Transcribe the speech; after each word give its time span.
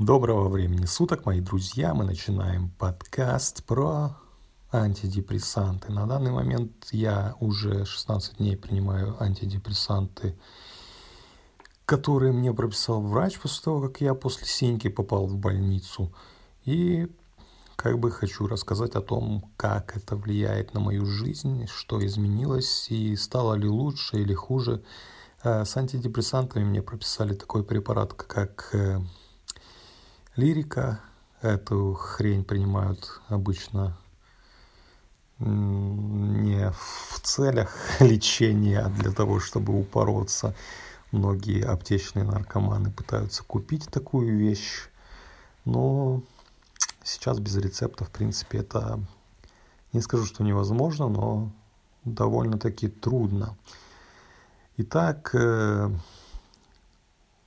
Доброго 0.00 0.48
времени 0.48 0.86
суток, 0.86 1.24
мои 1.24 1.40
друзья. 1.40 1.94
Мы 1.94 2.02
начинаем 2.02 2.68
подкаст 2.78 3.62
про 3.62 4.16
антидепрессанты. 4.72 5.92
На 5.92 6.08
данный 6.08 6.32
момент 6.32 6.88
я 6.90 7.36
уже 7.38 7.84
16 7.84 8.38
дней 8.38 8.56
принимаю 8.56 9.14
антидепрессанты, 9.22 10.36
которые 11.86 12.32
мне 12.32 12.52
прописал 12.52 13.02
врач 13.02 13.38
после 13.38 13.62
того, 13.62 13.82
как 13.82 14.00
я 14.00 14.14
после 14.14 14.48
синьки 14.48 14.88
попал 14.88 15.28
в 15.28 15.36
больницу. 15.36 16.12
И 16.64 17.06
как 17.76 18.00
бы 18.00 18.10
хочу 18.10 18.48
рассказать 18.48 18.96
о 18.96 19.00
том, 19.00 19.48
как 19.56 19.96
это 19.96 20.16
влияет 20.16 20.74
на 20.74 20.80
мою 20.80 21.06
жизнь, 21.06 21.68
что 21.68 22.04
изменилось 22.04 22.90
и 22.90 23.14
стало 23.14 23.54
ли 23.54 23.68
лучше 23.68 24.20
или 24.20 24.34
хуже. 24.34 24.82
Э, 25.44 25.64
с 25.64 25.76
антидепрессантами 25.76 26.64
мне 26.64 26.82
прописали 26.82 27.34
такой 27.34 27.62
препарат, 27.62 28.12
как 28.14 28.70
э, 28.72 28.98
лирика. 30.36 31.00
Эту 31.40 31.92
хрень 31.92 32.44
принимают 32.44 33.20
обычно 33.28 33.98
не 35.38 36.70
в 36.70 37.20
целях 37.22 37.76
лечения, 38.00 38.80
а 38.80 38.88
для 38.88 39.12
того, 39.12 39.40
чтобы 39.40 39.78
упороться. 39.78 40.54
Многие 41.10 41.64
аптечные 41.64 42.24
наркоманы 42.24 42.90
пытаются 42.90 43.44
купить 43.44 43.88
такую 43.88 44.36
вещь, 44.36 44.88
но 45.64 46.22
сейчас 47.04 47.38
без 47.38 47.56
рецепта, 47.56 48.04
в 48.04 48.10
принципе, 48.10 48.58
это 48.58 48.98
не 49.92 50.00
скажу, 50.00 50.24
что 50.24 50.42
невозможно, 50.42 51.08
но 51.08 51.52
довольно-таки 52.04 52.88
трудно. 52.88 53.56
Итак, 54.76 55.30
э, 55.34 55.90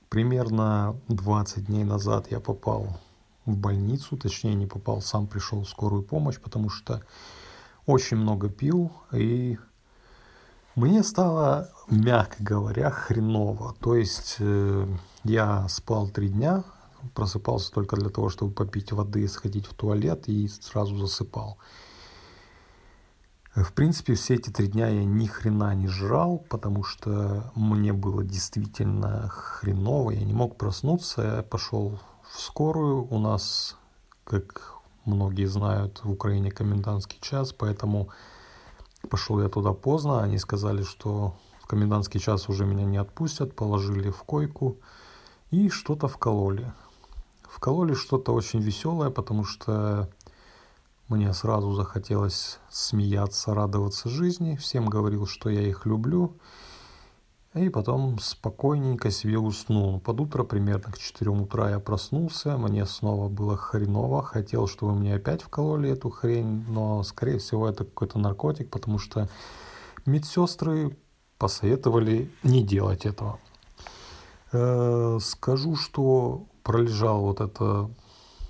примерно 0.08 0.96
20 1.08 1.66
дней 1.66 1.84
назад 1.84 2.30
я 2.30 2.40
попал 2.40 2.98
в 3.46 3.56
больницу, 3.56 4.16
точнее 4.16 4.54
не 4.54 4.66
попал, 4.66 5.00
сам 5.00 5.26
пришел 5.26 5.62
в 5.62 5.68
скорую 5.68 6.02
помощь, 6.02 6.38
потому 6.38 6.68
что 6.68 7.02
очень 7.86 8.18
много 8.18 8.48
пил, 8.50 8.92
и 9.12 9.58
мне 10.74 11.02
стало, 11.02 11.72
мягко 11.88 12.36
говоря, 12.40 12.90
хреново. 12.90 13.74
То 13.80 13.96
есть 13.96 14.36
э, 14.38 14.86
я 15.24 15.66
спал 15.68 16.08
три 16.08 16.28
дня, 16.28 16.62
просыпался 17.14 17.72
только 17.72 17.96
для 17.96 18.10
того, 18.10 18.28
чтобы 18.28 18.52
попить 18.52 18.92
воды, 18.92 19.26
сходить 19.26 19.66
в 19.66 19.74
туалет 19.74 20.28
и 20.28 20.46
сразу 20.46 20.96
засыпал. 20.96 21.58
В 23.64 23.72
принципе, 23.72 24.14
все 24.14 24.34
эти 24.34 24.50
три 24.50 24.68
дня 24.68 24.86
я 24.88 25.04
ни 25.04 25.26
хрена 25.26 25.74
не 25.74 25.88
жрал, 25.88 26.38
потому 26.48 26.84
что 26.84 27.50
мне 27.56 27.92
было 27.92 28.22
действительно 28.22 29.28
хреново, 29.28 30.12
я 30.12 30.24
не 30.24 30.32
мог 30.32 30.56
проснуться, 30.56 31.22
я 31.22 31.42
пошел 31.42 31.98
в 32.30 32.40
скорую, 32.40 33.08
у 33.10 33.18
нас, 33.18 33.76
как 34.22 34.74
многие 35.04 35.46
знают, 35.46 36.04
в 36.04 36.12
Украине 36.12 36.52
комендантский 36.52 37.18
час, 37.20 37.52
поэтому 37.52 38.10
пошел 39.10 39.40
я 39.40 39.48
туда 39.48 39.72
поздно, 39.72 40.22
они 40.22 40.38
сказали, 40.38 40.84
что 40.84 41.34
в 41.60 41.66
комендантский 41.66 42.20
час 42.20 42.48
уже 42.48 42.64
меня 42.64 42.84
не 42.84 42.98
отпустят, 42.98 43.56
положили 43.56 44.10
в 44.10 44.22
койку 44.22 44.76
и 45.50 45.68
что-то 45.68 46.06
вкололи. 46.06 46.72
Вкололи 47.42 47.94
что-то 47.94 48.32
очень 48.34 48.60
веселое, 48.60 49.10
потому 49.10 49.42
что 49.42 50.08
мне 51.08 51.32
сразу 51.32 51.72
захотелось 51.72 52.58
смеяться, 52.68 53.54
радоваться 53.54 54.10
жизни. 54.10 54.56
Всем 54.56 54.86
говорил, 54.86 55.26
что 55.26 55.48
я 55.48 55.62
их 55.62 55.86
люблю. 55.86 56.36
И 57.54 57.70
потом 57.70 58.18
спокойненько 58.18 59.10
себе 59.10 59.38
уснул. 59.38 60.00
Под 60.00 60.20
утро, 60.20 60.44
примерно 60.44 60.92
к 60.92 60.98
4 60.98 61.30
утра 61.30 61.70
я 61.70 61.78
проснулся. 61.78 62.58
Мне 62.58 62.84
снова 62.84 63.30
было 63.30 63.56
хреново. 63.56 64.22
Хотел, 64.22 64.66
чтобы 64.68 64.94
мне 64.94 65.14
опять 65.14 65.42
вкололи 65.42 65.90
эту 65.90 66.10
хрень. 66.10 66.66
Но, 66.68 67.02
скорее 67.02 67.38
всего, 67.38 67.66
это 67.66 67.84
какой-то 67.84 68.18
наркотик, 68.18 68.70
потому 68.70 68.98
что 68.98 69.28
медсестры 70.04 70.94
посоветовали 71.38 72.30
не 72.42 72.62
делать 72.62 73.06
этого. 73.06 73.38
Э, 74.52 75.18
скажу, 75.22 75.74
что 75.74 76.44
пролежал 76.62 77.22
вот 77.22 77.40
это 77.40 77.90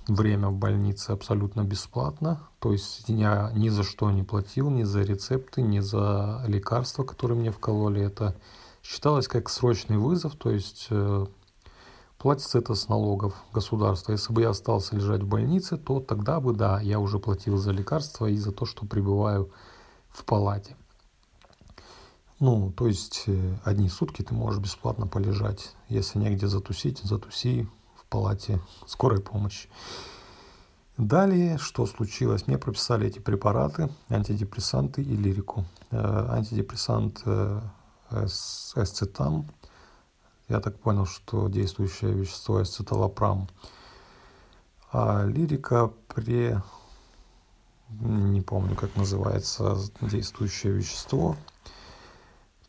время 0.08 0.48
в 0.48 0.56
больнице 0.56 1.10
абсолютно 1.10 1.62
бесплатно. 1.62 2.48
То 2.58 2.72
есть 2.72 3.04
я 3.08 3.52
ни 3.54 3.68
за 3.68 3.84
что 3.84 4.10
не 4.10 4.22
платил, 4.22 4.70
ни 4.70 4.82
за 4.82 5.02
рецепты, 5.02 5.62
ни 5.62 5.80
за 5.80 6.42
лекарства, 6.46 7.04
которые 7.04 7.38
мне 7.38 7.50
вкололи. 7.52 8.02
Это 8.02 8.34
считалось 8.82 9.28
как 9.28 9.48
срочный 9.48 9.98
вызов, 9.98 10.34
то 10.36 10.50
есть 10.50 10.86
э, 10.90 11.26
платится 12.16 12.58
это 12.58 12.74
с 12.74 12.88
налогов 12.88 13.34
государства. 13.52 14.12
Если 14.12 14.32
бы 14.32 14.42
я 14.42 14.50
остался 14.50 14.96
лежать 14.96 15.22
в 15.22 15.28
больнице, 15.28 15.76
то 15.76 16.00
тогда 16.00 16.40
бы, 16.40 16.54
да, 16.54 16.80
я 16.80 16.98
уже 16.98 17.18
платил 17.18 17.58
за 17.58 17.72
лекарства 17.72 18.26
и 18.26 18.36
за 18.36 18.52
то, 18.52 18.64
что 18.64 18.86
пребываю 18.86 19.50
в 20.08 20.24
палате. 20.24 20.74
Ну, 22.40 22.72
то 22.72 22.86
есть 22.86 23.24
э, 23.26 23.56
одни 23.64 23.88
сутки 23.88 24.22
ты 24.22 24.32
можешь 24.32 24.60
бесплатно 24.60 25.06
полежать. 25.06 25.74
Если 25.88 26.18
негде 26.18 26.46
затусить, 26.46 27.00
затуси, 27.02 27.68
палате 28.08 28.60
скорой 28.86 29.20
помощи. 29.20 29.68
Далее, 30.96 31.58
что 31.58 31.86
случилось? 31.86 32.46
Мне 32.46 32.58
прописали 32.58 33.06
эти 33.06 33.20
препараты, 33.20 33.88
антидепрессанты 34.08 35.02
и 35.02 35.16
лирику. 35.16 35.64
Э, 35.90 36.26
антидепрессант 36.30 37.22
э, 37.24 37.60
эсцетам, 38.10 39.46
я 40.48 40.60
так 40.60 40.80
понял, 40.80 41.06
что 41.06 41.48
действующее 41.48 42.12
вещество 42.12 42.62
эсцеталопрам. 42.62 43.48
А 44.90 45.24
лирика 45.24 45.92
при... 46.08 46.58
не 47.90 48.40
помню, 48.40 48.74
как 48.74 48.96
называется 48.96 49.76
действующее 50.00 50.72
вещество. 50.72 51.36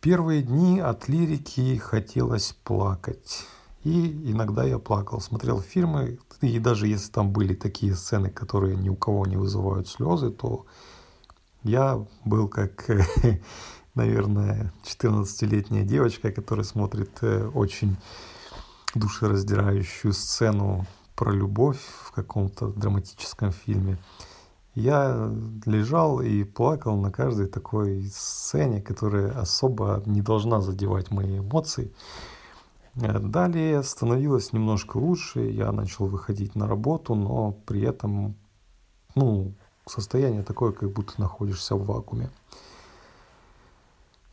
Первые 0.02 0.44
дни 0.44 0.80
от 0.80 1.08
лирики 1.08 1.78
хотелось 1.78 2.54
плакать. 2.64 3.46
И 3.84 4.32
иногда 4.32 4.66
я 4.66 4.78
плакал, 4.78 5.22
смотрел 5.22 5.62
фильмы, 5.62 6.20
и 6.42 6.60
даже 6.60 6.88
если 6.88 7.12
там 7.12 7.32
были 7.32 7.54
такие 7.54 7.96
сцены, 7.96 8.30
которые 8.30 8.76
ни 8.76 8.90
у 8.90 8.96
кого 8.96 9.26
не 9.26 9.38
вызывают 9.38 9.88
слезы, 9.88 10.32
то 10.32 10.66
я 11.64 12.06
был 12.26 12.50
как, 12.50 12.90
наверное, 13.96 14.74
14-летняя 14.84 15.86
девочка, 15.86 16.32
которая 16.32 16.66
смотрит 16.66 17.12
э, 17.22 17.48
очень 17.54 17.98
душераздирающую 18.96 20.14
сцену 20.14 20.86
про 21.16 21.32
любовь 21.32 21.80
в 22.04 22.12
каком-то 22.12 22.68
драматическом 22.68 23.52
фильме. 23.52 23.98
Я 24.76 25.32
лежал 25.66 26.22
и 26.22 26.44
плакал 26.44 26.96
на 26.98 27.12
каждой 27.12 27.48
такой 27.48 28.10
сцене, 28.14 28.82
которая 28.82 29.32
особо 29.32 30.02
не 30.06 30.22
должна 30.22 30.62
задевать 30.62 31.12
мои 31.12 31.40
эмоции. 31.40 31.94
Э, 32.96 33.20
далее 33.20 33.84
становилось 33.84 34.54
немножко 34.54 34.98
лучше, 34.98 35.42
я 35.42 35.72
начал 35.72 36.08
выходить 36.08 36.56
на 36.56 36.68
работу, 36.68 37.16
но 37.16 37.52
при 37.52 37.82
этом 37.82 38.36
ну, 39.16 39.54
состояние 39.86 40.44
такое, 40.44 40.72
как 40.72 40.92
будто 40.92 41.20
находишься 41.20 41.76
в 41.76 41.86
вакууме. 41.86 42.30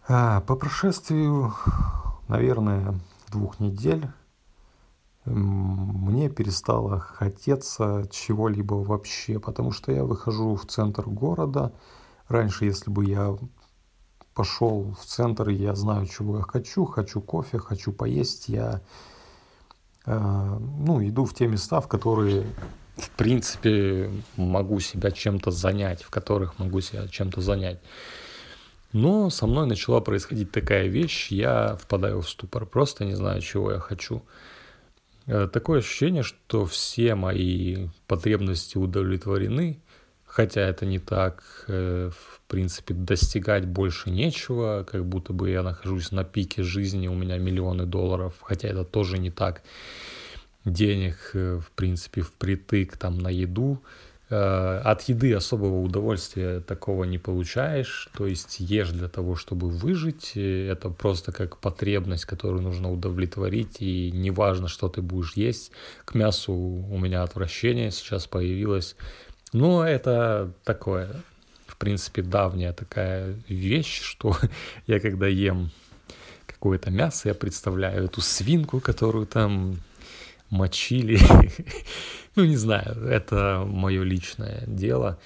А, 0.09 0.41
по 0.43 0.55
прошествию, 0.55 1.53
наверное, 2.29 2.99
двух 3.29 3.59
недель 3.59 4.09
мне 5.25 6.29
перестало 6.29 7.01
хотеться 7.01 8.07
чего-либо 8.13 8.75
вообще, 8.75 9.41
потому 9.41 9.73
что 9.73 9.91
я 9.91 10.05
выхожу 10.05 10.55
в 10.55 10.67
центр 10.67 11.09
города. 11.09 11.73
Раньше, 12.29 12.65
если 12.65 12.91
бы 12.91 13.05
я 13.05 13.37
пошел 14.37 14.95
в 15.01 15.05
центр, 15.07 15.49
я 15.49 15.75
знаю, 15.75 16.07
чего 16.07 16.37
я 16.37 16.43
хочу, 16.43 16.85
хочу 16.85 17.23
кофе, 17.23 17.59
хочу 17.59 17.91
поесть, 17.91 18.49
я 18.49 18.83
э, 20.05 20.59
ну, 20.87 21.03
иду 21.03 21.25
в 21.25 21.33
те 21.33 21.49
места, 21.49 21.81
в 21.81 21.89
которые, 21.89 22.45
в 22.99 23.09
принципе, 23.11 24.11
могу 24.37 24.79
себя 24.81 25.11
чем-то 25.11 25.51
занять, 25.51 26.03
в 26.03 26.11
которых 26.11 26.59
могу 26.59 26.83
себя 26.83 27.09
чем-то 27.09 27.41
занять. 27.41 27.81
Но 28.93 29.31
со 29.31 29.47
мной 29.47 29.67
начала 29.67 30.01
происходить 30.01 30.53
такая 30.53 30.87
вещь, 30.87 31.33
я 31.33 31.77
впадаю 31.77 32.21
в 32.21 32.29
ступор, 32.29 32.67
просто 32.67 33.07
не 33.07 33.15
знаю, 33.15 33.41
чего 33.41 33.73
я 33.73 33.79
хочу. 33.79 34.23
Э, 35.27 35.49
такое 35.51 35.79
ощущение, 35.79 36.23
что 36.23 36.67
все 36.67 37.15
мои 37.15 37.89
потребности 38.07 38.77
удовлетворены, 38.77 39.81
хотя 40.37 40.61
это 40.61 40.85
не 40.85 40.99
так, 40.99 41.43
э, 41.67 42.11
в 42.13 42.41
принципе, 42.47 42.93
достигать 42.93 43.65
больше 43.65 44.11
нечего, 44.11 44.85
как 44.85 45.07
будто 45.07 45.33
бы 45.33 45.49
я 45.49 45.63
нахожусь 45.63 46.13
на 46.13 46.25
пике 46.25 46.63
жизни, 46.63 47.09
у 47.09 47.15
меня 47.15 47.39
миллионы 47.39 47.87
долларов, 47.87 48.35
хотя 48.43 48.69
это 48.69 48.85
тоже 48.85 49.17
не 49.17 49.31
так. 49.31 49.63
Денег, 50.67 51.31
э, 51.33 51.59
в 51.59 51.71
принципе, 51.71 52.21
впритык 52.21 52.99
там 52.99 53.19
на 53.19 53.29
еду, 53.31 53.81
Э, 54.29 54.81
от 54.85 55.03
еды 55.03 55.33
особого 55.35 55.81
удовольствия 55.81 56.59
такого 56.59 57.05
не 57.05 57.17
получаешь, 57.17 58.09
то 58.17 58.27
есть 58.27 58.59
ешь 58.59 58.91
для 58.91 59.09
того, 59.09 59.37
чтобы 59.37 59.71
выжить, 59.71 60.33
это 60.35 60.91
просто 60.91 61.31
как 61.31 61.59
потребность, 61.59 62.25
которую 62.25 62.63
нужно 62.63 62.91
удовлетворить, 62.91 63.77
и 63.79 64.11
неважно, 64.11 64.67
что 64.67 64.89
ты 64.89 65.01
будешь 65.01 65.35
есть, 65.35 65.71
к 66.05 66.15
мясу 66.15 66.53
у 66.53 66.99
меня 66.99 67.23
отвращение 67.23 67.93
сейчас 67.93 68.27
появилось, 68.27 68.97
но 69.53 69.87
это 69.87 70.53
такое, 70.65 71.11
в 71.67 71.77
принципе, 71.77 72.23
давняя 72.23 72.73
такая 72.73 73.35
вещь, 73.49 74.03
что 74.03 74.37
я 74.87 75.01
когда 75.01 75.27
ем 75.27 75.71
какое-то 76.47 76.91
мясо, 76.91 77.29
я 77.29 77.35
представляю 77.35 78.05
эту 78.05 78.21
свинку, 78.21 78.81
которую 78.81 79.27
там 79.27 79.77
мочили. 80.51 81.19
ну, 82.37 82.45
не 82.45 82.57
знаю, 82.57 83.07
это 83.07 83.65
мое 83.67 84.03
личное 84.03 84.65
дело. 84.67 85.19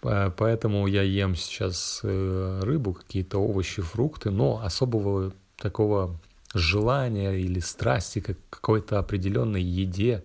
Поэтому 0.00 0.86
я 0.86 1.02
ем 1.02 1.34
сейчас 1.34 2.00
э, 2.04 2.60
рыбу, 2.62 2.92
какие-то 2.92 3.38
овощи, 3.38 3.82
фрукты, 3.82 4.30
но 4.30 4.62
особого 4.62 5.32
такого 5.56 6.16
желания 6.54 7.32
или 7.32 7.58
страсти 7.58 8.20
к 8.20 8.36
какой-то 8.48 8.98
определенной 8.98 9.62
еде 9.62 10.22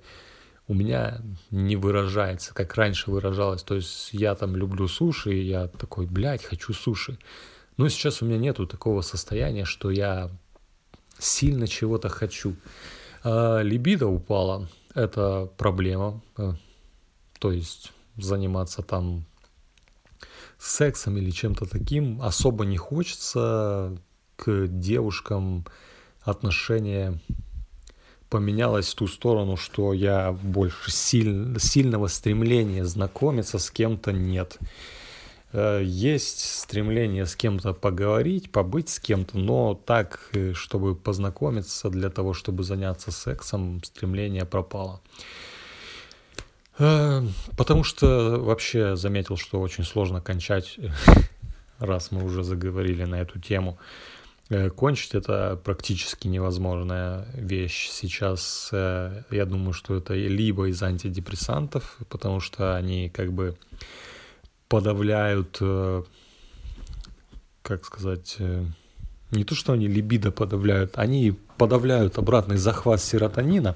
у 0.73 0.75
меня 0.75 1.21
не 1.51 1.75
выражается, 1.75 2.53
как 2.53 2.73
раньше 2.75 3.11
выражалось. 3.11 3.61
То 3.61 3.75
есть 3.75 4.09
я 4.11 4.33
там 4.33 4.55
люблю 4.55 4.87
суши, 4.87 5.35
и 5.35 5.43
я 5.43 5.67
такой, 5.67 6.07
блядь, 6.07 6.43
хочу 6.43 6.73
суши. 6.73 7.19
Но 7.77 7.89
сейчас 7.89 8.21
у 8.21 8.25
меня 8.25 8.39
нету 8.39 8.65
такого 8.65 9.01
состояния, 9.01 9.65
что 9.65 9.91
я 9.91 10.31
сильно 11.19 11.67
чего-то 11.67 12.09
хочу. 12.09 12.55
А 13.23 13.61
либидо 13.61 14.07
упала, 14.07 14.67
это 14.95 15.47
проблема. 15.57 16.21
Э, 16.37 16.53
то 17.39 17.51
есть 17.51 17.93
заниматься 18.17 18.81
там 18.81 19.25
сексом 20.57 21.17
или 21.17 21.29
чем-то 21.29 21.65
таким 21.65 22.19
особо 22.21 22.65
не 22.65 22.77
хочется. 22.77 23.95
К 24.35 24.65
девушкам 24.67 25.65
отношение 26.21 27.19
поменялось 28.33 28.91
в 28.91 28.95
ту 28.95 29.05
сторону, 29.05 29.57
что 29.57 29.93
я 29.93 30.31
больше 30.31 30.89
силь, 30.89 31.59
сильного 31.59 32.07
стремления 32.07 32.83
знакомиться 32.83 33.59
с 33.59 33.69
кем-то 33.69 34.11
нет. 34.11 34.57
Э, 35.51 35.83
есть 35.83 36.61
стремление 36.61 37.27
с 37.27 37.35
кем-то 37.35 37.73
поговорить, 37.73 38.51
побыть 38.51 38.89
с 38.89 38.99
кем-то, 38.99 39.37
но 39.37 39.75
так, 39.75 40.19
э, 40.33 40.53
чтобы 40.53 40.95
познакомиться 40.95 41.91
для 41.91 42.09
того, 42.09 42.33
чтобы 42.33 42.63
заняться 42.63 43.11
сексом, 43.11 43.83
стремление 43.83 44.45
пропало. 44.45 44.99
Э, 46.79 47.21
потому 47.55 47.83
что 47.83 48.39
вообще 48.39 48.95
заметил, 48.95 49.37
что 49.37 49.61
очень 49.61 49.83
сложно 49.83 50.21
кончать, 50.21 50.79
раз 51.77 52.09
мы 52.09 52.23
уже 52.23 52.43
заговорили 52.43 53.03
на 53.03 53.21
эту 53.21 53.39
тему. 53.39 53.77
Кончить 54.75 55.15
это 55.15 55.59
практически 55.63 56.27
невозможная 56.27 57.25
вещь. 57.33 57.89
Сейчас 57.89 58.69
я 58.71 59.45
думаю, 59.47 59.73
что 59.73 59.95
это 59.95 60.13
либо 60.13 60.67
из 60.67 60.83
антидепрессантов, 60.83 61.97
потому 62.09 62.39
что 62.39 62.75
они 62.75 63.09
как 63.09 63.31
бы 63.31 63.57
подавляют, 64.73 65.57
э, 65.61 66.01
как 67.61 67.85
сказать, 67.85 68.37
э, 68.39 68.65
не 69.29 69.43
то, 69.43 69.53
что 69.53 69.73
они 69.73 69.87
либидо 69.87 70.31
подавляют, 70.31 70.97
они 70.97 71.37
подавляют 71.59 72.17
обратный 72.17 72.57
захват 72.57 72.99
серотонина. 72.99 73.75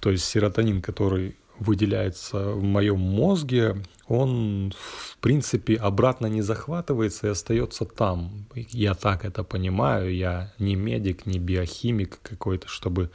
То 0.00 0.10
есть 0.10 0.24
серотонин, 0.24 0.82
который 0.82 1.36
выделяется 1.62 2.50
в 2.50 2.62
моем 2.62 2.98
мозге, 2.98 3.76
он 4.08 4.72
в 4.76 5.16
принципе 5.18 5.76
обратно 5.76 6.26
не 6.26 6.42
захватывается 6.42 7.26
и 7.26 7.30
остается 7.30 7.84
там. 7.84 8.46
Я 8.54 8.94
так 8.94 9.24
это 9.24 9.44
понимаю, 9.44 10.14
я 10.14 10.52
не 10.58 10.74
медик, 10.74 11.26
не 11.26 11.38
биохимик 11.38 12.20
какой-то, 12.22 12.68
чтобы 12.68 13.10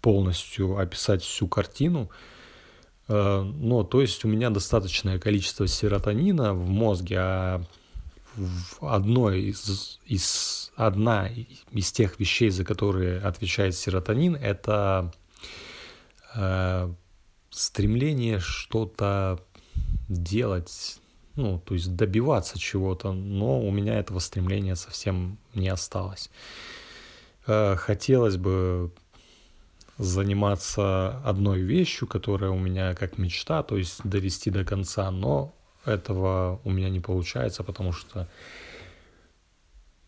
полностью 0.00 0.78
описать 0.78 1.22
всю 1.22 1.48
картину. 1.48 2.10
Э, 3.08 3.42
но, 3.42 3.84
то 3.84 4.00
есть 4.00 4.24
у 4.24 4.28
меня 4.28 4.50
достаточное 4.50 5.18
количество 5.18 5.66
серотонина 5.66 6.54
в 6.54 6.68
мозге, 6.68 7.16
а 7.18 7.62
в 8.36 8.86
одной 8.86 9.42
из, 9.42 9.98
из, 10.06 10.72
одна 10.76 11.28
из 11.72 11.92
тех 11.92 12.18
вещей, 12.20 12.50
за 12.50 12.64
которые 12.64 13.20
отвечает 13.20 13.74
серотонин, 13.74 14.36
это 14.36 15.12
э, 16.34 16.92
стремление 17.50 18.38
что-то 18.40 19.40
делать, 20.08 21.00
ну, 21.36 21.58
то 21.58 21.74
есть 21.74 21.94
добиваться 21.94 22.58
чего-то, 22.58 23.12
но 23.12 23.60
у 23.60 23.70
меня 23.70 23.98
этого 23.98 24.18
стремления 24.18 24.76
совсем 24.76 25.38
не 25.54 25.68
осталось. 25.68 26.30
Э, 27.46 27.76
хотелось 27.76 28.36
бы 28.36 28.92
заниматься 29.98 31.20
одной 31.24 31.60
вещью, 31.60 32.06
которая 32.06 32.50
у 32.50 32.58
меня 32.58 32.94
как 32.94 33.18
мечта, 33.18 33.62
то 33.62 33.76
есть 33.76 34.00
довести 34.04 34.50
до 34.50 34.64
конца, 34.64 35.10
но 35.10 35.54
этого 35.84 36.60
у 36.64 36.70
меня 36.70 36.88
не 36.88 37.00
получается, 37.00 37.64
потому 37.64 37.92
что 37.92 38.28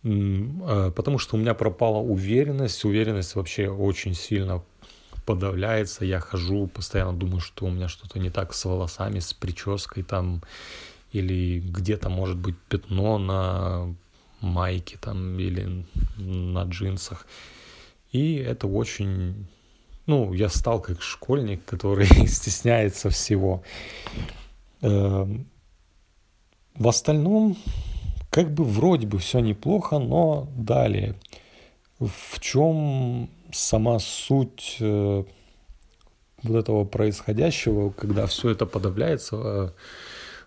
э, 0.04 0.92
потому 0.94 1.18
что 1.18 1.36
у 1.36 1.38
меня 1.38 1.54
пропала 1.54 1.98
уверенность, 1.98 2.84
уверенность 2.84 3.34
вообще 3.34 3.68
очень 3.68 4.14
сильно 4.14 4.62
подавляется, 5.30 6.04
я 6.04 6.18
хожу, 6.18 6.66
постоянно 6.66 7.12
думаю, 7.12 7.40
что 7.40 7.66
у 7.66 7.70
меня 7.70 7.86
что-то 7.86 8.18
не 8.18 8.30
так 8.30 8.52
с 8.52 8.64
волосами, 8.64 9.20
с 9.20 9.32
прической 9.32 10.02
там, 10.02 10.42
или 11.12 11.60
где-то 11.60 12.08
может 12.08 12.36
быть 12.36 12.56
пятно 12.68 13.18
на 13.18 13.94
майке 14.40 14.98
там 15.00 15.38
или 15.38 15.84
на 16.16 16.64
джинсах. 16.64 17.26
И 18.10 18.34
это 18.34 18.66
очень 18.66 19.46
ну, 20.06 20.32
я 20.32 20.48
стал 20.48 20.80
как 20.80 21.00
школьник, 21.00 21.64
который 21.64 22.06
стесняется 22.26 23.10
всего. 23.10 23.62
Эм, 24.82 25.46
в 26.74 26.88
остальном, 26.88 27.56
как 28.30 28.52
бы 28.52 28.64
вроде 28.64 29.06
бы 29.06 29.18
все 29.18 29.38
неплохо, 29.38 30.00
но 30.00 30.48
далее. 30.56 31.14
В 32.00 32.40
чем 32.40 33.30
сама 33.52 33.98
суть 33.98 34.76
э, 34.80 35.24
вот 36.42 36.56
этого 36.56 36.84
происходящего, 36.84 37.90
когда 37.90 38.26
все 38.26 38.50
это 38.50 38.66
подавляется, 38.66 39.36
э, 39.36 39.68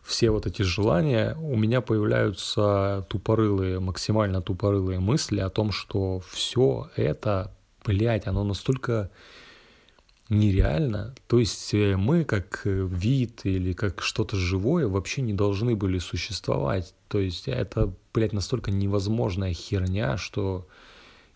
все 0.03 0.31
вот 0.31 0.45
эти 0.45 0.61
желания, 0.63 1.35
у 1.39 1.55
меня 1.55 1.81
появляются 1.81 3.05
тупорылые, 3.09 3.79
максимально 3.79 4.41
тупорылые 4.41 5.00
мысли 5.00 5.39
о 5.39 5.50
том, 5.50 5.71
что 5.71 6.21
все 6.29 6.89
это, 6.95 7.55
блядь, 7.85 8.27
оно 8.27 8.44
настолько 8.44 9.09
нереально. 10.29 11.15
То 11.27 11.39
есть 11.39 11.73
э, 11.73 11.95
мы 11.95 12.25
как 12.25 12.62
вид 12.65 13.41
или 13.43 13.74
как 13.74 14.01
что-то 14.01 14.36
живое 14.36 14.88
вообще 14.88 15.22
не 15.22 15.33
должны 15.33 15.75
были 15.75 16.00
существовать. 16.00 16.93
То 17.07 17.19
есть 17.19 17.48
это, 17.48 17.93
блядь, 18.13 18.33
настолько 18.33 18.72
невозможная 18.72 19.53
херня, 19.53 20.17
что 20.17 20.67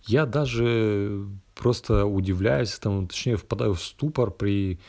я 0.07 0.25
даже 0.25 1.27
просто 1.55 2.05
удивляюсь, 2.05 2.77
там, 2.79 3.07
точнее 3.07 3.37
впадаю 3.37 3.73
в 3.73 3.81
ступор 3.81 4.31
при 4.31 4.79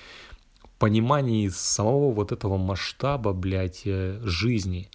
понимании 0.79 1.49
самого 1.49 2.13
вот 2.13 2.33
этого 2.33 2.57
масштаба, 2.57 3.33
блядь, 3.33 3.83
э, 3.85 4.21
жизни. 4.23 4.89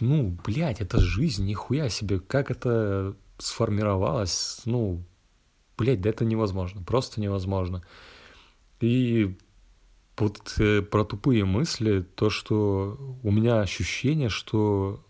Ну, 0.00 0.36
блядь, 0.44 0.80
это 0.80 0.98
жизнь, 0.98 1.46
нихуя 1.46 1.88
себе, 1.88 2.20
как 2.20 2.50
это 2.50 3.16
сформировалось, 3.38 4.60
ну, 4.64 5.02
блядь, 5.76 6.00
да 6.00 6.10
это 6.10 6.24
невозможно, 6.24 6.82
просто 6.82 7.20
невозможно. 7.20 7.84
И 8.80 9.36
вот 10.16 10.54
э, 10.58 10.82
про 10.82 11.04
тупые 11.04 11.44
мысли, 11.44 12.00
то, 12.00 12.30
что 12.30 12.98
у 13.22 13.30
меня 13.30 13.60
ощущение, 13.60 14.28
что 14.28 15.04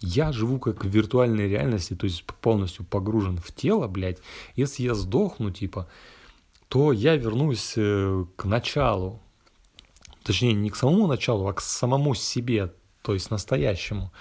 я 0.00 0.32
живу 0.32 0.58
как 0.58 0.84
в 0.84 0.88
виртуальной 0.88 1.48
реальности, 1.48 1.94
то 1.94 2.04
есть 2.04 2.24
полностью 2.24 2.84
погружен 2.84 3.38
в 3.38 3.52
тело, 3.52 3.88
блядь. 3.88 4.18
Если 4.56 4.82
я 4.82 4.94
сдохну, 4.94 5.50
типа, 5.50 5.88
то 6.68 6.92
я 6.92 7.16
вернусь 7.16 7.74
э, 7.76 8.24
к 8.36 8.44
началу. 8.44 9.20
Точнее, 10.24 10.54
не 10.54 10.70
к 10.70 10.76
самому 10.76 11.06
началу, 11.06 11.46
а 11.46 11.52
к 11.52 11.60
самому 11.60 12.14
себе, 12.14 12.72
то 13.02 13.14
есть 13.14 13.30
настоящему, 13.30 14.12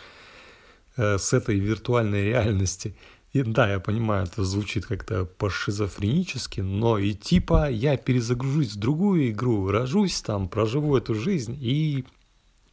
э, 0.97 1.17
с 1.17 1.33
этой 1.33 1.59
виртуальной 1.59 2.25
реальности. 2.25 2.95
И 3.31 3.41
да, 3.41 3.69
я 3.71 3.79
понимаю, 3.79 4.25
это 4.25 4.43
звучит 4.43 4.85
как-то 4.85 5.25
по-шизофренически, 5.25 6.61
но 6.61 6.99
и 6.99 7.13
типа 7.13 7.71
я 7.71 7.97
перезагружусь 7.97 8.73
в 8.73 8.79
другую 8.79 9.31
игру, 9.31 9.71
рожусь 9.71 10.21
там, 10.21 10.47
проживу 10.47 10.95
эту 10.95 11.15
жизнь, 11.15 11.57
и, 11.59 12.05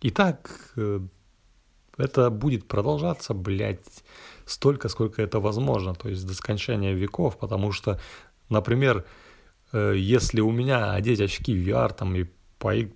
и 0.02 0.10
так 0.10 0.72
э, 0.76 1.00
это 1.96 2.30
будет 2.30 2.66
продолжаться, 2.66 3.34
блядь, 3.34 4.04
столько, 4.46 4.88
сколько 4.88 5.22
это 5.22 5.40
возможно, 5.40 5.94
то 5.94 6.08
есть 6.08 6.26
до 6.26 6.34
скончания 6.34 6.92
веков, 6.92 7.38
потому 7.38 7.72
что, 7.72 8.00
например, 8.48 9.04
э, 9.72 9.94
если 9.96 10.40
у 10.40 10.50
меня 10.50 10.92
одеть 10.92 11.20
очки 11.20 11.54
VR 11.54 11.94
там 11.94 12.14
и 12.16 12.26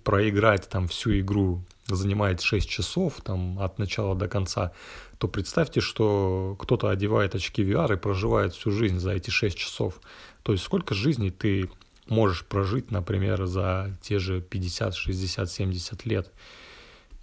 проиграть 0.03 0.69
там 0.69 0.87
всю 0.87 1.19
игру 1.19 1.63
занимает 1.87 2.41
6 2.41 2.69
часов 2.69 3.21
там 3.23 3.59
от 3.59 3.79
начала 3.79 4.15
до 4.15 4.27
конца, 4.27 4.71
то 5.17 5.27
представьте, 5.27 5.81
что 5.81 6.55
кто-то 6.59 6.89
одевает 6.89 7.35
очки 7.35 7.63
VR 7.63 7.93
и 7.93 7.97
проживает 7.97 8.53
всю 8.53 8.71
жизнь 8.71 8.99
за 8.99 9.11
эти 9.11 9.29
6 9.29 9.57
часов. 9.57 9.99
То 10.43 10.51
есть 10.51 10.63
сколько 10.63 10.93
жизней 10.93 11.31
ты 11.31 11.69
можешь 12.07 12.45
прожить, 12.45 12.91
например, 12.91 13.45
за 13.45 13.97
те 14.01 14.19
же 14.19 14.41
50, 14.41 14.95
60, 14.95 15.49
70 15.49 16.05
лет. 16.05 16.31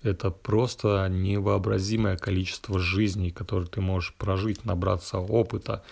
Это 0.03 0.31
просто 0.31 1.09
невообразимое 1.09 2.17
количество 2.17 2.79
жизней, 2.79 3.31
которые 3.31 3.69
ты 3.69 3.81
можешь 3.81 4.15
прожить, 4.15 4.65
набраться 4.65 5.19
опыта, 5.19 5.85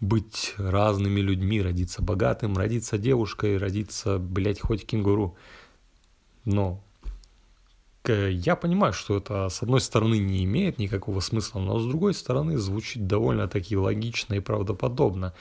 быть 0.00 0.54
разными 0.58 1.20
людьми, 1.20 1.62
родиться 1.62 2.02
богатым, 2.02 2.56
родиться 2.56 2.98
девушкой, 2.98 3.56
родиться, 3.56 4.18
блядь, 4.18 4.60
хоть 4.60 4.84
кенгуру. 4.84 5.36
Но 6.44 6.82
я 8.08 8.56
понимаю, 8.56 8.92
что 8.92 9.16
это, 9.16 9.48
с 9.48 9.62
одной 9.62 9.80
стороны, 9.80 10.18
не 10.18 10.42
имеет 10.44 10.78
никакого 10.78 11.20
смысла, 11.20 11.60
но 11.60 11.78
с 11.78 11.86
другой 11.86 12.14
стороны, 12.14 12.58
звучит 12.58 13.06
довольно-таки 13.06 13.76
логично 13.76 14.34
и 14.34 14.40
правдоподобно. 14.40 15.34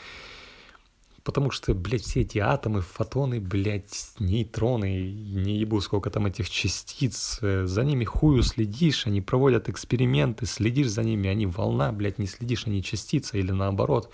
Потому 1.23 1.51
что, 1.51 1.75
блядь, 1.75 2.01
все 2.01 2.21
эти 2.21 2.39
атомы, 2.39 2.81
фотоны, 2.81 3.39
блядь, 3.39 4.13
нейтроны, 4.17 5.11
не 5.11 5.57
ебу 5.57 5.79
сколько 5.81 6.09
там 6.09 6.25
этих 6.25 6.49
частиц, 6.49 7.37
э, 7.41 7.65
за 7.65 7.83
ними 7.83 8.05
хую 8.05 8.41
следишь, 8.41 9.05
они 9.05 9.21
проводят 9.21 9.69
эксперименты, 9.69 10.47
следишь 10.47 10.89
за 10.89 11.03
ними, 11.03 11.29
они 11.29 11.45
волна, 11.45 11.91
блядь, 11.91 12.17
не 12.17 12.25
следишь, 12.25 12.65
они 12.65 12.83
частица 12.83 13.37
или 13.37 13.51
наоборот. 13.51 14.09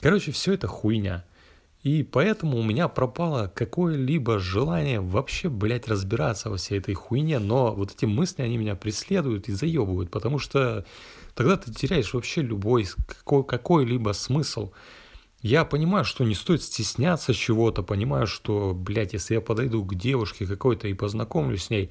Короче, 0.00 0.32
все 0.32 0.54
это 0.54 0.66
хуйня. 0.66 1.24
И 1.84 2.02
поэтому 2.02 2.58
у 2.58 2.62
меня 2.62 2.88
пропало 2.88 3.52
какое-либо 3.54 4.38
желание 4.38 5.00
вообще, 5.00 5.50
блядь, 5.50 5.86
разбираться 5.86 6.48
во 6.48 6.56
всей 6.56 6.78
этой 6.78 6.94
хуйне, 6.94 7.38
но 7.38 7.74
вот 7.74 7.92
эти 7.92 8.06
мысли, 8.06 8.42
они 8.42 8.56
меня 8.56 8.74
преследуют 8.74 9.48
и 9.48 9.52
заебывают, 9.52 10.10
потому 10.10 10.38
что 10.38 10.86
тогда 11.34 11.58
ты 11.58 11.72
теряешь 11.72 12.14
вообще 12.14 12.40
любой, 12.40 12.86
какой, 13.06 13.44
какой-либо 13.44 14.12
смысл. 14.12 14.72
Я 15.44 15.66
понимаю, 15.66 16.06
что 16.06 16.24
не 16.24 16.34
стоит 16.34 16.62
стесняться 16.62 17.34
чего-то, 17.34 17.82
понимаю, 17.82 18.26
что, 18.26 18.72
блядь, 18.72 19.12
если 19.12 19.34
я 19.34 19.42
подойду 19.42 19.84
к 19.84 19.94
девушке 19.94 20.46
какой-то 20.46 20.88
и 20.88 20.94
познакомлюсь 20.94 21.64
с 21.64 21.70
ней, 21.70 21.90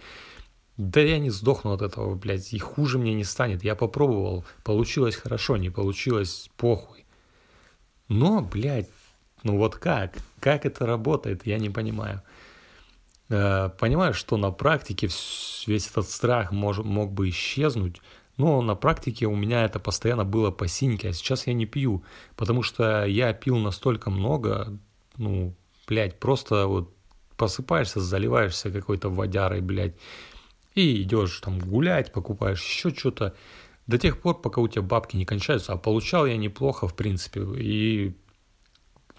да 0.77 1.01
я 1.01 1.19
не 1.19 1.29
сдохну 1.29 1.72
от 1.72 1.83
этого, 1.83 2.15
блядь, 2.15 2.51
и 2.51 2.57
хуже 2.57 2.98
мне 2.98 3.13
не 3.13 3.24
станет. 3.24 3.63
Я 3.63 3.75
попробовал, 3.75 4.43
получилось 4.63 5.15
хорошо, 5.15 5.57
не 5.57 5.69
получилось 5.69 6.50
похуй. 6.57 7.05
Но, 8.07 8.41
блядь, 8.41 8.89
ну 9.43 9.60
вот 9.60 9.75
как? 9.75 10.15
Как 10.39 10.65
это 10.65 10.88
работает, 10.88 11.45
я 11.45 11.60
не 11.60 11.69
понимаю. 11.69 12.24
Э, 13.29 13.69
понимаю, 13.77 14.15
что 14.15 14.36
на 14.38 14.50
практике 14.50 15.10
весь 15.67 15.91
этот 15.91 16.10
страх 16.10 16.51
мож, 16.51 16.79
мог 16.79 17.12
бы 17.12 17.29
исчезнуть, 17.29 18.01
но 18.38 18.62
на 18.62 18.75
практике 18.75 19.28
у 19.28 19.36
меня 19.36 19.63
это 19.66 19.80
постоянно 19.80 20.25
было 20.25 20.52
по 20.52 20.68
синьке, 20.68 21.10
а 21.10 21.13
сейчас 21.13 21.48
я 21.48 21.54
не 21.54 21.66
пью, 21.66 22.04
потому 22.36 22.63
что 22.63 23.06
я 23.06 23.34
пил 23.34 23.58
настолько 23.58 24.10
много, 24.10 24.78
ну, 25.18 25.56
блядь, 25.88 26.20
просто 26.20 26.68
вот 26.68 26.96
посыпаешься, 27.38 28.00
заливаешься 28.00 28.72
какой-то 28.72 29.10
водярой, 29.10 29.62
блядь, 29.62 29.96
и 30.75 31.02
идешь 31.04 31.40
там 31.42 31.60
гулять, 31.60 32.12
покупаешь 32.12 32.63
еще 32.63 32.90
что-то, 32.90 33.36
до 33.86 33.98
тех 33.98 34.20
пор, 34.20 34.42
пока 34.42 34.62
у 34.62 34.68
тебя 34.68 34.82
бабки 34.82 35.16
не 35.16 35.25
кончаются, 35.25 35.74
а 35.74 35.78
получал 35.78 36.25
я 36.25 36.38
неплохо, 36.38 36.88
в 36.88 36.96
принципе, 36.96 37.42
и 37.42 38.16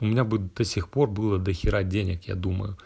у 0.01 0.07
меня 0.07 0.25
бы 0.25 0.39
до 0.39 0.65
сих 0.65 0.89
пор 0.89 1.09
было 1.09 1.39
до 1.39 1.53
хера 1.53 1.83
денег, 1.83 2.25
я 2.25 2.35
думаю 2.35 2.77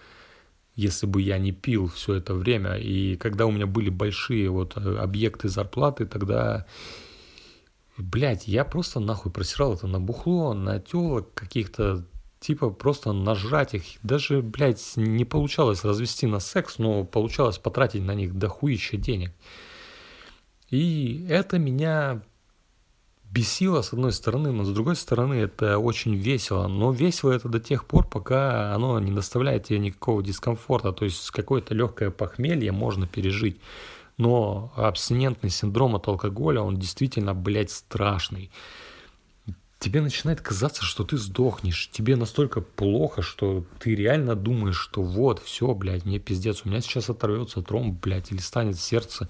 если 0.79 1.07
бы 1.07 1.21
я 1.21 1.39
не 1.39 1.51
пил 1.51 1.89
все 1.89 2.15
это 2.15 2.35
время. 2.35 2.77
И 2.77 3.17
когда 3.17 3.47
у 3.47 3.51
меня 3.51 3.67
были 3.67 3.91
большие 3.91 4.49
вот 4.49 4.77
э, 4.77 4.97
объекты 4.97 5.49
зарплаты, 5.49 6.07
тогда, 6.07 6.67
блядь, 7.97 8.47
я 8.47 8.65
просто 8.65 9.01
нахуй 9.01 9.33
просирал 9.33 9.75
это 9.75 9.89
на 9.89 9.99
бухло, 9.99 10.55
на 10.55 10.79
телок 10.79 11.35
каких-то, 11.35 12.05
типа 12.39 12.71
просто 12.71 13.13
нажрать 13.13 13.75
их. 13.75 13.83
Даже, 14.05 14.41
блядь, 14.41 14.93
не 14.95 15.25
получалось 15.25 15.83
развести 15.83 16.29
на 16.29 16.39
секс, 16.39 16.79
но 16.79 17.03
получалось 17.03 17.59
потратить 17.59 18.03
на 18.03 18.15
них 18.15 18.39
дохуища 18.39 18.97
денег. 18.97 19.33
И 20.71 21.27
это 21.29 21.59
меня 21.59 22.23
бесило 23.31 23.83
с 23.83 23.93
одной 23.93 24.13
стороны, 24.13 24.53
но 24.53 24.65
с 24.65 24.71
другой 24.71 24.97
стороны 24.97 25.35
это 25.35 25.79
очень 25.79 26.15
весело. 26.15 26.67
Но 26.67 26.93
весело 26.93 27.33
это 27.33 27.49
до 27.49 27.61
тех 27.61 27.85
пор, 27.85 28.09
пока 28.09 28.75
оно 28.75 28.99
не 29.01 29.13
доставляет 29.13 29.65
тебе 29.65 29.79
никакого 29.79 30.23
дискомфорта. 30.23 30.93
То 30.93 31.05
есть 31.05 31.31
какое-то 31.31 31.75
легкое 31.75 32.11
похмелье 32.11 32.73
можно 32.73 33.07
пережить. 33.07 33.61
Но 34.17 34.73
абстинентный 34.77 35.51
синдром 35.51 35.95
от 35.95 36.09
алкоголя, 36.09 36.61
он 36.61 36.77
действительно, 36.77 37.35
блядь, 37.35 37.71
страшный. 37.71 38.51
Тебе 39.79 40.01
начинает 40.01 40.41
казаться, 40.41 40.83
что 40.83 41.05
ты 41.05 41.17
сдохнешь. 41.17 41.89
Тебе 41.93 42.17
настолько 42.17 42.61
плохо, 42.61 43.23
что 43.23 43.65
ты 43.79 43.95
реально 43.95 44.35
думаешь, 44.35 44.77
что 44.77 45.03
вот, 45.03 45.41
все, 45.41 45.73
блядь, 45.73 46.05
мне 46.05 46.19
пиздец, 46.19 46.63
у 46.65 46.69
меня 46.69 46.81
сейчас 46.81 47.11
оторвется 47.11 47.63
тромб, 47.63 48.03
блядь, 48.03 48.33
или 48.33 48.39
станет 48.39 48.77
сердце. 48.77 49.29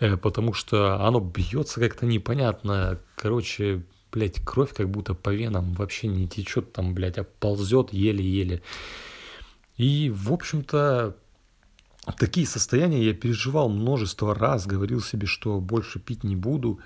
Э, 0.00 0.16
потому 0.16 0.52
что 0.52 1.04
оно 1.04 1.20
бьется 1.20 1.80
как-то 1.80 2.06
непонятно. 2.06 3.00
Короче, 3.16 3.82
блядь, 4.12 4.40
кровь 4.44 4.72
как 4.74 4.88
будто 4.90 5.14
по 5.14 5.30
венам 5.30 5.74
вообще 5.74 6.08
не 6.08 6.28
течет 6.28 6.72
там, 6.72 6.94
блядь, 6.94 7.18
а 7.18 7.24
ползет 7.24 7.92
еле-еле. 7.92 8.62
И, 9.76 10.10
в 10.10 10.32
общем-то, 10.32 11.16
такие 12.18 12.46
состояния 12.46 13.02
я 13.02 13.14
переживал 13.14 13.68
множество 13.68 14.34
раз, 14.34 14.66
говорил 14.66 15.00
себе, 15.00 15.26
что 15.26 15.60
больше 15.60 16.00
пить 16.00 16.24
не 16.24 16.36
буду. 16.36 16.80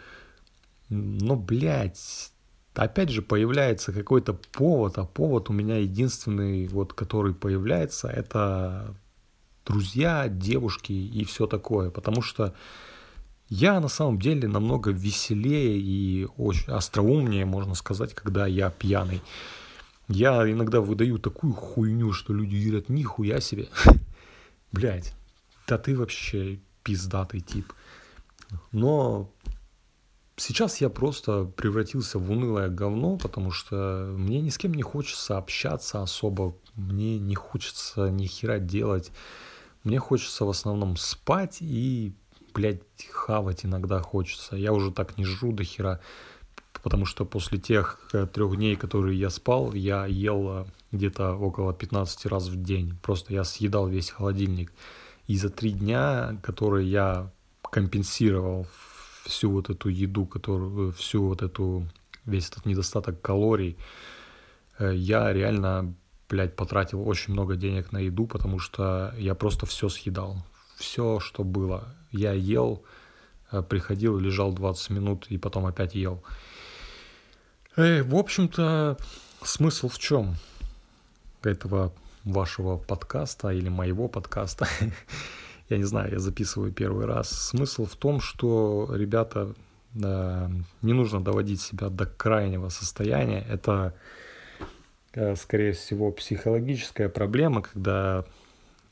Но, 0.88 1.36
блядь, 1.36 2.32
опять 2.74 3.10
же 3.10 3.22
появляется 3.22 3.92
какой-то 3.92 4.34
повод, 4.34 4.98
а 4.98 5.04
повод 5.04 5.48
у 5.48 5.52
меня 5.52 5.78
единственный, 5.78 6.66
вот, 6.68 6.92
который 6.92 7.34
появляется, 7.34 8.08
это 8.08 8.94
друзья, 9.64 10.28
девушки 10.28 10.92
и 10.92 11.24
все 11.24 11.46
такое. 11.46 11.90
Потому 11.90 12.20
что 12.20 12.54
я 13.54 13.80
на 13.80 13.88
самом 13.88 14.18
деле 14.18 14.48
намного 14.48 14.92
веселее 14.92 15.78
и 15.78 16.26
очень 16.38 16.72
остроумнее, 16.72 17.44
можно 17.44 17.74
сказать, 17.74 18.14
когда 18.14 18.46
я 18.46 18.70
пьяный. 18.70 19.20
Я 20.08 20.50
иногда 20.50 20.80
выдаю 20.80 21.18
такую 21.18 21.52
хуйню, 21.52 22.12
что 22.12 22.32
люди 22.32 22.56
говорят, 22.56 22.88
нихуя 22.88 23.40
себе. 23.40 23.68
Блять, 24.72 25.14
да 25.68 25.76
ты 25.76 25.94
вообще 25.94 26.60
пиздатый 26.82 27.40
тип. 27.40 27.74
Но 28.70 29.30
сейчас 30.36 30.80
я 30.80 30.88
просто 30.88 31.44
превратился 31.44 32.18
в 32.18 32.30
унылое 32.30 32.70
говно, 32.70 33.18
потому 33.18 33.50
что 33.50 34.14
мне 34.16 34.40
ни 34.40 34.48
с 34.48 34.56
кем 34.56 34.72
не 34.72 34.82
хочется 34.82 35.36
общаться 35.36 36.02
особо, 36.02 36.56
мне 36.74 37.18
не 37.18 37.34
хочется 37.34 38.08
ни 38.08 38.24
хера 38.24 38.58
делать. 38.58 39.10
Мне 39.84 39.98
хочется 39.98 40.46
в 40.46 40.48
основном 40.48 40.96
спать 40.96 41.58
и 41.60 42.14
блядь, 42.52 42.82
хавать 43.10 43.64
иногда 43.64 44.00
хочется. 44.00 44.56
Я 44.56 44.72
уже 44.72 44.92
так 44.92 45.18
не 45.18 45.24
жру 45.24 45.52
до 45.52 45.64
хера, 45.64 46.00
потому 46.82 47.06
что 47.06 47.24
после 47.24 47.58
тех 47.58 47.98
э, 48.12 48.26
трех 48.26 48.56
дней, 48.56 48.76
которые 48.76 49.18
я 49.18 49.30
спал, 49.30 49.72
я 49.72 50.06
ел 50.06 50.48
э, 50.48 50.64
где-то 50.90 51.34
около 51.34 51.72
15 51.72 52.26
раз 52.26 52.48
в 52.48 52.62
день. 52.62 52.96
Просто 53.02 53.32
я 53.32 53.44
съедал 53.44 53.88
весь 53.88 54.10
холодильник. 54.10 54.72
И 55.28 55.36
за 55.36 55.50
три 55.50 55.70
дня, 55.70 56.36
которые 56.42 56.90
я 56.90 57.30
компенсировал 57.70 58.66
всю 59.24 59.50
вот 59.50 59.70
эту 59.70 59.88
еду, 59.88 60.26
которую, 60.26 60.90
э, 60.90 60.92
всю 60.92 61.24
вот 61.26 61.42
эту, 61.42 61.88
весь 62.24 62.48
этот 62.48 62.66
недостаток 62.66 63.20
калорий, 63.20 63.76
я 64.78 65.32
реально, 65.32 65.94
блядь, 66.28 66.56
потратил 66.56 67.06
очень 67.06 67.34
много 67.34 67.54
денег 67.54 67.92
на 67.92 67.98
еду, 67.98 68.26
потому 68.26 68.58
что 68.58 69.14
я 69.16 69.34
просто 69.34 69.64
все 69.66 69.88
съедал. 69.88 70.42
Все, 70.76 71.20
что 71.20 71.44
было 71.44 71.94
я 72.12 72.32
ел, 72.32 72.84
э, 73.50 73.62
приходил, 73.62 74.18
лежал 74.18 74.52
20 74.52 74.90
минут 74.90 75.26
и 75.30 75.38
потом 75.38 75.66
опять 75.66 75.94
ел. 75.94 76.22
Э, 77.76 78.02
в 78.02 78.14
общем-то, 78.14 78.96
смысл 79.42 79.88
в 79.88 79.98
чем 79.98 80.36
этого 81.42 81.92
вашего 82.24 82.76
подкаста 82.76 83.48
или 83.48 83.68
моего 83.68 84.08
подкаста? 84.08 84.68
я 85.68 85.78
не 85.78 85.84
знаю, 85.84 86.12
я 86.12 86.18
записываю 86.18 86.72
первый 86.72 87.06
раз. 87.06 87.30
Смысл 87.30 87.86
в 87.86 87.96
том, 87.96 88.20
что, 88.20 88.88
ребята, 88.94 89.54
не 89.94 90.92
нужно 90.92 91.22
доводить 91.22 91.60
себя 91.60 91.88
до 91.88 92.06
крайнего 92.06 92.70
состояния. 92.70 93.44
Это, 93.48 93.94
э, 95.12 95.36
скорее 95.36 95.72
всего, 95.72 96.10
психологическая 96.10 97.08
проблема, 97.08 97.62
когда 97.62 98.24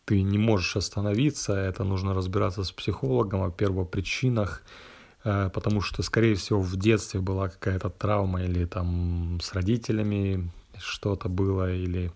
ты 0.04 0.23
не 0.23 0.38
можешь 0.38 0.76
остановиться, 0.76 1.54
это 1.54 1.85
нужно 1.85 2.14
разбираться 2.14 2.64
с 2.64 2.73
психологом 2.73 3.42
о 3.42 3.50
первопричинах, 3.50 4.62
э, 5.25 5.50
потому 5.52 5.80
что, 5.80 6.02
скорее 6.02 6.35
всего, 6.35 6.61
в 6.61 6.76
детстве 6.76 7.21
была 7.21 7.49
какая-то 7.49 7.90
травма 7.90 8.42
или 8.42 8.64
там 8.64 9.38
с 9.40 9.52
родителями 9.52 10.50
что-то 10.78 11.28
было, 11.28 11.73
или 11.73 12.12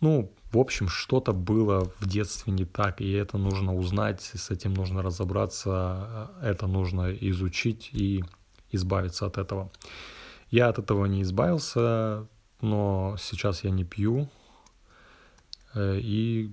ну, 0.00 0.30
в 0.52 0.58
общем, 0.58 0.88
что-то 0.88 1.32
было 1.32 1.90
в 1.98 2.06
детстве 2.06 2.52
не 2.52 2.64
так, 2.64 3.00
и 3.00 3.10
это 3.10 3.38
нужно 3.38 3.74
узнать, 3.74 4.20
с 4.22 4.50
этим 4.50 4.74
нужно 4.74 5.02
разобраться, 5.02 6.30
это 6.42 6.66
нужно 6.66 7.12
изучить 7.12 7.90
и 7.92 8.22
избавиться 8.70 9.26
от 9.26 9.38
этого. 9.38 9.70
Я 10.50 10.68
от 10.68 10.78
этого 10.78 11.06
не 11.06 11.22
избавился, 11.22 12.26
но 12.60 13.16
сейчас 13.18 13.64
я 13.64 13.70
не 13.70 13.84
пью, 13.84 14.28
э, 15.74 15.98
и 16.00 16.52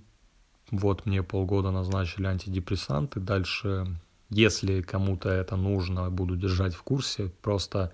вот 0.72 1.06
мне 1.06 1.22
полгода 1.22 1.72
назначили 1.72 2.26
антидепрессанты, 2.26 3.20
дальше, 3.20 3.88
если 4.30 4.82
кому-то 4.82 5.30
это 5.30 5.56
нужно, 5.56 6.10
буду 6.10 6.36
держать 6.36 6.74
в 6.74 6.84
курсе, 6.84 7.32
просто 7.42 7.92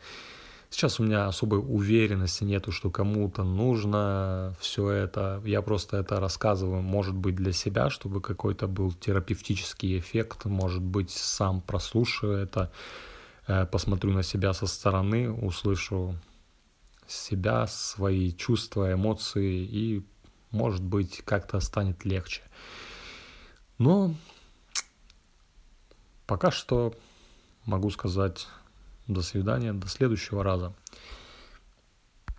Сейчас 0.69 0.99
у 0.99 1.03
меня 1.03 1.27
особой 1.27 1.59
уверенности 1.59 2.43
нету, 2.43 2.71
что 2.71 2.89
кому-то 2.89 3.43
нужно 3.43 4.53
все 4.59 4.89
это. 4.89 5.41
Я 5.45 5.61
просто 5.61 5.97
это 5.97 6.19
рассказываю, 6.19 6.81
может 6.81 7.15
быть, 7.15 7.35
для 7.35 7.53
себя, 7.53 7.89
чтобы 7.89 8.21
какой-то 8.21 8.67
был 8.67 8.91
терапевтический 8.91 9.97
эффект, 9.97 10.45
может 10.45 10.83
быть, 10.83 11.09
сам 11.09 11.61
прослушаю 11.61 12.33
это, 12.33 12.69
э, 13.47 13.65
посмотрю 13.65 14.11
на 14.11 14.23
себя 14.23 14.53
со 14.53 14.67
стороны, 14.67 15.31
услышу 15.31 16.15
себя, 17.07 17.65
свои 17.67 18.33
чувства, 18.33 18.91
эмоции, 18.91 19.63
и, 19.63 20.03
может 20.51 20.81
быть, 20.81 21.21
как-то 21.25 21.59
станет 21.59 22.05
легче. 22.05 22.41
Но 23.77 24.15
пока 26.25 26.51
что 26.51 26.93
могу 27.65 27.89
сказать 27.89 28.47
до 29.07 29.21
свидания, 29.21 29.73
до 29.73 29.87
следующего 29.87 30.43
раза. 30.43 30.73